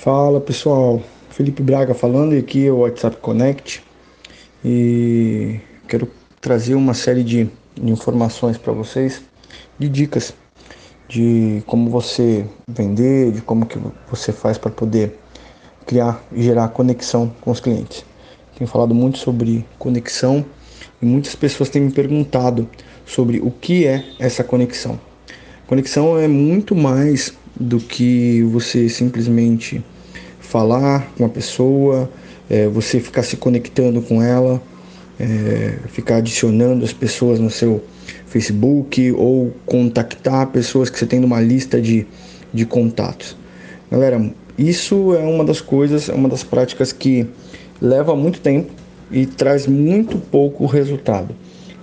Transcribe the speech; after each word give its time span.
Fala 0.00 0.40
pessoal, 0.40 1.02
Felipe 1.28 1.60
Braga 1.60 1.92
falando 1.92 2.32
e 2.32 2.38
aqui 2.38 2.64
é 2.64 2.70
o 2.70 2.82
WhatsApp 2.82 3.16
Connect 3.16 3.82
e 4.64 5.58
quero 5.88 6.08
trazer 6.40 6.76
uma 6.76 6.94
série 6.94 7.24
de 7.24 7.50
informações 7.82 8.56
para 8.56 8.72
vocês, 8.72 9.20
de 9.76 9.88
dicas 9.88 10.32
de 11.08 11.64
como 11.66 11.90
você 11.90 12.46
vender, 12.68 13.32
de 13.32 13.42
como 13.42 13.66
que 13.66 13.76
você 14.08 14.32
faz 14.32 14.56
para 14.56 14.70
poder 14.70 15.18
criar 15.84 16.22
e 16.30 16.44
gerar 16.44 16.68
conexão 16.68 17.34
com 17.40 17.50
os 17.50 17.58
clientes. 17.58 18.04
Tenho 18.56 18.70
falado 18.70 18.94
muito 18.94 19.18
sobre 19.18 19.66
conexão 19.80 20.46
e 21.02 21.06
muitas 21.06 21.34
pessoas 21.34 21.70
têm 21.70 21.82
me 21.82 21.90
perguntado 21.90 22.68
sobre 23.04 23.40
o 23.40 23.50
que 23.50 23.84
é 23.84 24.04
essa 24.20 24.44
conexão. 24.44 25.00
Conexão 25.66 26.16
é 26.16 26.28
muito 26.28 26.76
mais 26.76 27.36
do 27.58 27.78
que 27.80 28.42
você 28.44 28.88
simplesmente 28.88 29.82
falar 30.40 31.10
com 31.16 31.24
a 31.24 31.28
pessoa, 31.28 32.10
é, 32.48 32.66
você 32.68 33.00
ficar 33.00 33.22
se 33.22 33.36
conectando 33.36 34.00
com 34.00 34.22
ela, 34.22 34.62
é, 35.18 35.78
ficar 35.88 36.16
adicionando 36.16 36.84
as 36.84 36.92
pessoas 36.92 37.40
no 37.40 37.50
seu 37.50 37.82
Facebook 38.26 39.12
ou 39.12 39.52
contactar 39.66 40.46
pessoas 40.48 40.88
que 40.88 40.98
você 40.98 41.06
tem 41.06 41.18
numa 41.20 41.40
lista 41.40 41.80
de, 41.80 42.06
de 42.52 42.64
contatos. 42.64 43.36
Galera, 43.90 44.30
isso 44.56 45.14
é 45.14 45.24
uma 45.24 45.44
das 45.44 45.60
coisas, 45.60 46.08
é 46.08 46.14
uma 46.14 46.28
das 46.28 46.42
práticas 46.42 46.92
que 46.92 47.26
leva 47.80 48.14
muito 48.14 48.40
tempo 48.40 48.72
e 49.10 49.26
traz 49.26 49.66
muito 49.66 50.18
pouco 50.18 50.66
resultado. 50.66 51.34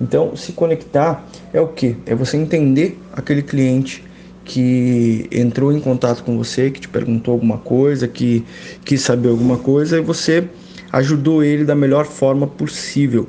Então, 0.00 0.34
se 0.34 0.52
conectar 0.52 1.26
é 1.52 1.60
o 1.60 1.68
que? 1.68 1.96
É 2.06 2.14
você 2.14 2.36
entender 2.36 2.98
aquele 3.12 3.42
cliente 3.42 4.02
que 4.44 5.28
entrou 5.30 5.72
em 5.72 5.80
contato 5.80 6.22
com 6.24 6.36
você, 6.36 6.70
que 6.70 6.80
te 6.80 6.88
perguntou 6.88 7.32
alguma 7.32 7.58
coisa, 7.58 8.08
que 8.08 8.44
quis 8.84 9.00
saber 9.02 9.28
alguma 9.28 9.58
coisa 9.58 9.98
e 9.98 10.00
você 10.00 10.44
ajudou 10.92 11.42
ele 11.42 11.64
da 11.64 11.74
melhor 11.74 12.04
forma 12.04 12.46
possível. 12.46 13.28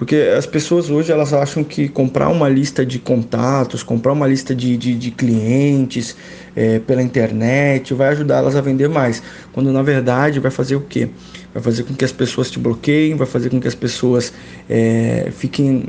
Porque 0.00 0.16
as 0.16 0.46
pessoas 0.46 0.88
hoje 0.88 1.12
elas 1.12 1.34
acham 1.34 1.62
que 1.62 1.86
comprar 1.86 2.30
uma 2.30 2.48
lista 2.48 2.86
de 2.86 2.98
contatos, 2.98 3.82
comprar 3.82 4.14
uma 4.14 4.26
lista 4.26 4.54
de, 4.54 4.74
de, 4.74 4.94
de 4.94 5.10
clientes 5.10 6.16
é, 6.56 6.78
pela 6.78 7.02
internet 7.02 7.92
vai 7.92 8.08
ajudar 8.08 8.38
elas 8.38 8.56
a 8.56 8.62
vender 8.62 8.88
mais. 8.88 9.22
Quando 9.52 9.70
na 9.70 9.82
verdade 9.82 10.40
vai 10.40 10.50
fazer 10.50 10.74
o 10.76 10.80
quê? 10.80 11.10
Vai 11.52 11.62
fazer 11.62 11.82
com 11.82 11.92
que 11.92 12.04
as 12.04 12.12
pessoas 12.12 12.50
te 12.50 12.58
bloqueiem, 12.58 13.14
vai 13.14 13.26
fazer 13.26 13.50
com 13.50 13.60
que 13.60 13.68
as 13.68 13.74
pessoas 13.74 14.32
é, 14.70 15.28
fiquem, 15.36 15.84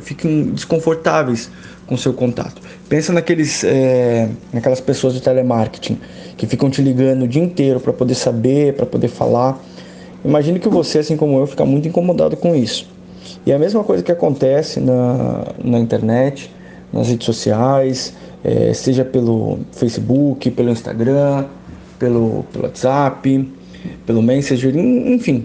fiquem 0.00 0.50
desconfortáveis 0.50 1.50
com 1.86 1.96
seu 1.96 2.12
contato. 2.12 2.60
Pensa 2.88 3.12
naqueles, 3.12 3.62
é, 3.64 4.28
naquelas 4.52 4.80
pessoas 4.80 5.14
de 5.14 5.20
telemarketing 5.20 5.98
que 6.36 6.46
ficam 6.46 6.68
te 6.68 6.82
ligando 6.82 7.22
o 7.22 7.28
dia 7.28 7.42
inteiro 7.42 7.80
para 7.80 7.92
poder 7.92 8.14
saber, 8.14 8.74
para 8.74 8.86
poder 8.86 9.08
falar. 9.08 9.62
Imagine 10.24 10.58
que 10.58 10.68
você, 10.68 10.98
assim 10.98 11.16
como 11.16 11.38
eu, 11.38 11.46
fica 11.46 11.64
muito 11.64 11.86
incomodado 11.86 12.36
com 12.36 12.54
isso. 12.54 12.88
E 13.44 13.52
é 13.52 13.54
a 13.54 13.58
mesma 13.58 13.84
coisa 13.84 14.02
que 14.02 14.10
acontece 14.10 14.80
na, 14.80 15.44
na 15.62 15.78
internet, 15.78 16.50
nas 16.92 17.08
redes 17.08 17.24
sociais, 17.24 18.14
é, 18.42 18.72
seja 18.72 19.04
pelo 19.04 19.60
Facebook, 19.72 20.50
pelo 20.50 20.70
Instagram, 20.70 21.44
pelo, 21.98 22.44
pelo 22.52 22.64
WhatsApp, 22.64 23.48
pelo 24.04 24.22
Messenger, 24.22 24.76
enfim. 24.76 25.44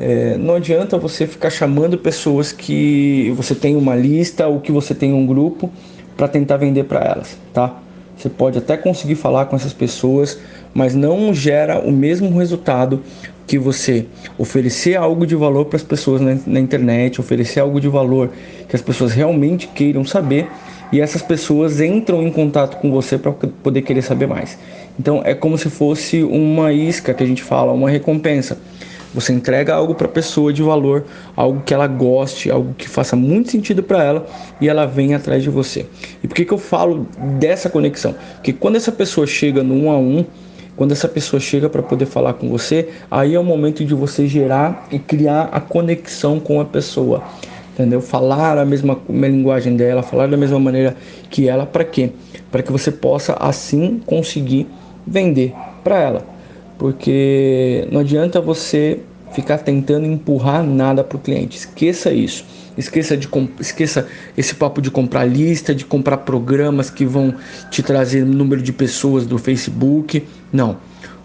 É, 0.00 0.36
não 0.38 0.54
adianta 0.54 0.96
você 0.96 1.26
ficar 1.26 1.50
chamando 1.50 1.98
pessoas 1.98 2.52
que 2.52 3.32
você 3.36 3.54
tem 3.54 3.74
uma 3.74 3.96
lista 3.96 4.46
ou 4.46 4.60
que 4.60 4.70
você 4.70 4.94
tem 4.94 5.12
um 5.12 5.26
grupo 5.26 5.70
para 6.16 6.28
tentar 6.28 6.56
vender 6.56 6.84
para 6.84 7.00
elas, 7.00 7.36
tá? 7.52 7.80
Você 8.16 8.28
pode 8.28 8.58
até 8.58 8.76
conseguir 8.76 9.14
falar 9.14 9.46
com 9.46 9.56
essas 9.56 9.72
pessoas, 9.72 10.38
mas 10.74 10.94
não 10.94 11.32
gera 11.32 11.80
o 11.80 11.90
mesmo 11.90 12.36
resultado 12.36 13.02
que 13.46 13.58
você 13.58 14.06
oferecer 14.36 14.96
algo 14.96 15.26
de 15.26 15.34
valor 15.34 15.64
para 15.64 15.76
as 15.76 15.82
pessoas 15.82 16.20
na, 16.20 16.36
na, 16.46 16.60
internet, 16.60 17.20
oferecer 17.20 17.60
algo 17.60 17.80
de 17.80 17.88
valor 17.88 18.30
que 18.68 18.76
as 18.76 18.82
pessoas 18.82 19.12
realmente 19.12 19.68
queiram 19.68 20.04
saber 20.04 20.48
e 20.92 21.00
essas 21.00 21.22
pessoas 21.22 21.80
entram 21.80 22.22
em 22.22 22.30
contato 22.30 22.76
com 22.76 22.90
você 22.90 23.16
para 23.16 23.32
poder 23.32 23.82
querer 23.82 24.02
saber 24.02 24.26
mais. 24.26 24.58
Então 24.98 25.22
é 25.24 25.34
como 25.34 25.56
se 25.56 25.70
fosse 25.70 26.22
uma 26.22 26.72
isca 26.72 27.14
que 27.14 27.22
a 27.22 27.26
gente 27.26 27.42
fala, 27.42 27.72
uma 27.72 27.88
recompensa. 27.88 28.58
Você 29.18 29.32
entrega 29.32 29.74
algo 29.74 29.96
para 29.96 30.06
a 30.06 30.10
pessoa 30.10 30.52
de 30.52 30.62
valor, 30.62 31.04
algo 31.34 31.60
que 31.66 31.74
ela 31.74 31.88
goste, 31.88 32.52
algo 32.52 32.72
que 32.74 32.88
faça 32.88 33.16
muito 33.16 33.50
sentido 33.50 33.82
para 33.82 34.00
ela 34.00 34.26
e 34.60 34.68
ela 34.68 34.86
vem 34.86 35.12
atrás 35.12 35.42
de 35.42 35.50
você. 35.50 35.86
E 36.22 36.28
por 36.28 36.36
que, 36.36 36.44
que 36.44 36.52
eu 36.52 36.58
falo 36.58 37.04
dessa 37.36 37.68
conexão? 37.68 38.14
Porque 38.34 38.52
quando 38.52 38.76
essa 38.76 38.92
pessoa 38.92 39.26
chega 39.26 39.64
no 39.64 39.74
um 39.74 39.90
a 39.90 39.98
um, 39.98 40.24
quando 40.76 40.92
essa 40.92 41.08
pessoa 41.08 41.40
chega 41.40 41.68
para 41.68 41.82
poder 41.82 42.06
falar 42.06 42.34
com 42.34 42.48
você, 42.48 42.90
aí 43.10 43.34
é 43.34 43.40
o 43.40 43.42
momento 43.42 43.84
de 43.84 43.92
você 43.92 44.28
gerar 44.28 44.86
e 44.88 45.00
criar 45.00 45.48
a 45.50 45.58
conexão 45.58 46.38
com 46.38 46.60
a 46.60 46.64
pessoa. 46.64 47.24
Entendeu? 47.74 48.00
Falar 48.00 48.56
a 48.56 48.64
mesma, 48.64 49.00
a 49.08 49.26
linguagem 49.26 49.74
dela, 49.74 50.00
falar 50.00 50.28
da 50.28 50.36
mesma 50.36 50.60
maneira 50.60 50.96
que 51.28 51.48
ela, 51.48 51.66
para 51.66 51.84
quê? 51.84 52.12
Para 52.52 52.62
que 52.62 52.70
você 52.70 52.92
possa 52.92 53.32
assim 53.40 54.00
conseguir 54.06 54.68
vender 55.04 55.52
para 55.82 55.98
ela. 55.98 56.37
Porque 56.78 57.86
não 57.90 58.00
adianta 58.00 58.40
você 58.40 59.00
ficar 59.32 59.58
tentando 59.58 60.06
empurrar 60.06 60.62
nada 60.62 61.02
para 61.04 61.16
o 61.16 61.20
cliente. 61.20 61.58
Esqueça 61.58 62.12
isso. 62.12 62.44
Esqueça, 62.76 63.16
de, 63.16 63.28
esqueça 63.58 64.06
esse 64.36 64.54
papo 64.54 64.80
de 64.80 64.88
comprar 64.88 65.24
lista, 65.24 65.74
de 65.74 65.84
comprar 65.84 66.18
programas 66.18 66.88
que 66.88 67.04
vão 67.04 67.34
te 67.70 67.82
trazer 67.82 68.24
número 68.24 68.62
de 68.62 68.72
pessoas 68.72 69.26
do 69.26 69.36
Facebook. 69.36 70.22
Não. 70.52 70.76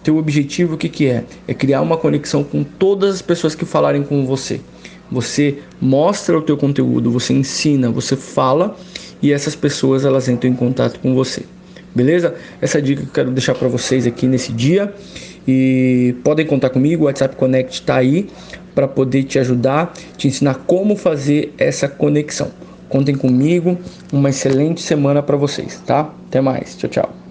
Teu 0.04 0.18
objetivo 0.18 0.74
o 0.74 0.78
que, 0.78 0.90
que 0.90 1.06
é? 1.08 1.24
É 1.48 1.54
criar 1.54 1.82
uma 1.82 1.96
conexão 1.96 2.44
com 2.44 2.64
todas 2.64 3.16
as 3.16 3.22
pessoas 3.22 3.54
que 3.54 3.66
falarem 3.66 4.04
com 4.04 4.26
você. 4.26 4.60
Você 5.12 5.60
mostra 5.80 6.38
o 6.38 6.42
teu 6.42 6.58
conteúdo, 6.58 7.12
você 7.12 7.34
ensina, 7.34 7.92
você 7.92 8.16
fala 8.16 8.76
e 9.22 9.32
essas 9.32 9.56
pessoas 9.56 10.04
elas 10.04 10.28
entram 10.28 10.50
em 10.50 10.56
contato 10.56 11.00
com 11.00 11.14
você. 11.14 11.44
Beleza? 11.96 12.34
Essa 12.60 12.82
dica 12.82 13.04
que 13.04 13.08
eu 13.08 13.14
quero 13.14 13.32
deixar 13.32 13.54
para 13.54 13.68
vocês 13.68 14.08
aqui 14.08 14.26
nesse 14.26 14.52
dia. 14.52 14.94
E 15.48 16.16
podem 16.24 16.46
contar 16.46 16.70
comigo, 16.70 17.04
o 17.04 17.06
WhatsApp 17.06 17.36
Connect 17.36 17.74
está 17.74 17.96
aí 17.96 18.30
para 18.74 18.88
poder 18.88 19.24
te 19.24 19.40
ajudar, 19.40 19.94
te 20.18 20.28
ensinar 20.28 20.56
como 20.66 20.96
fazer 20.96 21.54
essa 21.58 21.88
conexão. 21.88 22.52
Contem 22.90 23.16
comigo, 23.16 23.78
uma 24.12 24.30
excelente 24.30 24.82
semana 24.82 25.22
para 25.22 25.36
vocês, 25.36 25.82
tá? 25.86 26.14
Até 26.28 26.42
mais, 26.42 26.76
tchau, 26.78 26.90
tchau. 26.90 27.23